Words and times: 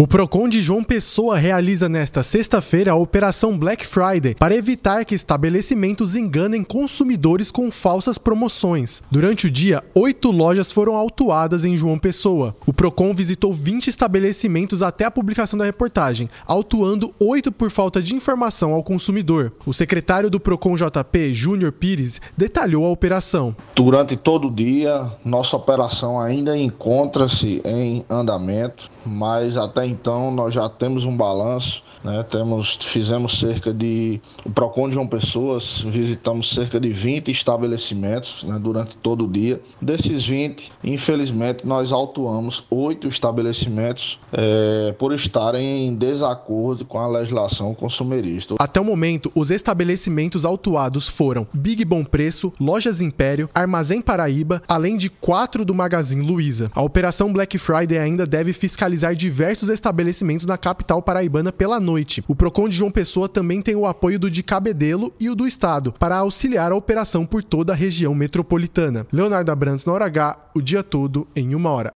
O 0.00 0.06
Procon 0.06 0.48
de 0.48 0.62
João 0.62 0.82
Pessoa 0.82 1.36
realiza 1.36 1.86
nesta 1.86 2.22
sexta-feira 2.22 2.92
a 2.92 2.94
Operação 2.94 3.58
Black 3.58 3.86
Friday 3.86 4.34
para 4.34 4.56
evitar 4.56 5.04
que 5.04 5.14
estabelecimentos 5.14 6.16
enganem 6.16 6.64
consumidores 6.64 7.50
com 7.50 7.70
falsas 7.70 8.16
promoções. 8.16 9.02
Durante 9.10 9.46
o 9.46 9.50
dia, 9.50 9.84
oito 9.94 10.30
lojas 10.30 10.72
foram 10.72 10.96
autuadas 10.96 11.66
em 11.66 11.76
João 11.76 11.98
Pessoa. 11.98 12.56
O 12.66 12.72
Procon 12.72 13.12
visitou 13.12 13.52
20 13.52 13.88
estabelecimentos 13.88 14.82
até 14.82 15.04
a 15.04 15.10
publicação 15.10 15.58
da 15.58 15.66
reportagem, 15.66 16.30
autuando 16.46 17.14
oito 17.20 17.52
por 17.52 17.70
falta 17.70 18.00
de 18.00 18.14
informação 18.14 18.72
ao 18.72 18.82
consumidor. 18.82 19.52
O 19.66 19.74
secretário 19.74 20.30
do 20.30 20.40
Procon 20.40 20.76
JP, 20.76 21.34
Júnior 21.34 21.72
Pires, 21.72 22.22
detalhou 22.34 22.86
a 22.86 22.90
operação. 22.90 23.54
Durante 23.76 24.16
todo 24.16 24.48
o 24.48 24.50
dia, 24.50 25.12
nossa 25.22 25.54
operação 25.54 26.18
ainda 26.18 26.56
encontra-se 26.56 27.60
em 27.66 28.02
andamento, 28.08 28.88
mas 29.04 29.58
até 29.58 29.89
então 29.90 30.30
nós 30.30 30.54
já 30.54 30.68
temos 30.68 31.04
um 31.04 31.16
balanço, 31.16 31.82
né? 32.02 32.22
Temos, 32.22 32.78
fizemos 32.82 33.38
cerca 33.38 33.72
de 33.72 34.20
o 34.44 34.50
Procon 34.50 34.88
de 34.88 34.94
João 34.94 35.06
Pessoas, 35.06 35.78
visitamos 35.78 36.50
cerca 36.50 36.80
de 36.80 36.90
20 36.90 37.30
estabelecimentos 37.30 38.42
né, 38.44 38.58
durante 38.58 38.96
todo 38.96 39.24
o 39.24 39.28
dia. 39.28 39.60
Desses 39.80 40.24
20, 40.24 40.72
infelizmente, 40.82 41.66
nós 41.66 41.92
autuamos 41.92 42.64
oito 42.70 43.08
estabelecimentos 43.08 44.18
é, 44.32 44.94
por 44.98 45.12
estarem 45.12 45.88
em 45.88 45.94
desacordo 45.94 46.84
com 46.84 46.98
a 46.98 47.06
legislação 47.06 47.74
consumerista. 47.74 48.54
Até 48.58 48.80
o 48.80 48.84
momento, 48.84 49.30
os 49.34 49.50
estabelecimentos 49.50 50.44
autuados 50.44 51.08
foram 51.08 51.46
Big 51.52 51.84
Bom 51.84 52.04
Preço, 52.04 52.52
Lojas 52.58 53.00
Império, 53.00 53.50
Armazém 53.54 54.00
Paraíba, 54.00 54.62
além 54.68 54.96
de 54.96 55.10
quatro 55.10 55.64
do 55.64 55.74
Magazine 55.74 56.26
Luiza. 56.26 56.70
A 56.74 56.82
operação 56.82 57.32
Black 57.32 57.58
Friday 57.58 57.98
ainda 57.98 58.26
deve 58.26 58.52
fiscalizar 58.52 59.14
diversos 59.14 59.68
estabelecimentos 59.68 59.79
na 60.46 60.58
capital 60.58 61.02
paraibana 61.02 61.52
pela 61.52 61.80
noite. 61.80 62.22
O 62.28 62.34
Procon 62.34 62.68
de 62.68 62.76
João 62.76 62.90
Pessoa 62.90 63.28
também 63.28 63.60
tem 63.60 63.74
o 63.74 63.86
apoio 63.86 64.18
do 64.18 64.30
de 64.30 64.42
Cabedelo 64.42 65.12
e 65.18 65.28
o 65.28 65.34
do 65.34 65.46
Estado 65.46 65.92
para 65.92 66.18
auxiliar 66.18 66.72
a 66.72 66.76
operação 66.76 67.26
por 67.26 67.42
toda 67.42 67.72
a 67.72 67.76
região 67.76 68.14
metropolitana. 68.14 69.06
Leonardo 69.12 69.50
Abrantes 69.50 69.84
na 69.84 69.92
hora 69.92 70.06
H, 70.06 70.50
o 70.54 70.60
dia 70.60 70.82
todo 70.82 71.26
em 71.34 71.54
uma 71.54 71.70
hora. 71.70 71.90